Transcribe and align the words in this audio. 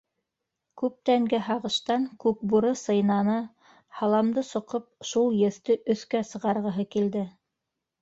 Күптәнге 0.81 1.39
һағыштан 1.49 2.07
Күкбүре 2.23 2.73
сыйнаны, 2.85 3.37
һаламды 4.01 4.47
соҡоп, 4.51 4.91
шул 5.13 5.41
еҫте 5.47 5.81
өҫкә 5.97 6.27
сығарғыһы 6.35 6.93
килде. 6.99 7.29